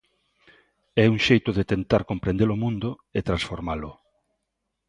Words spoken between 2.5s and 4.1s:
o mundo e transformalo.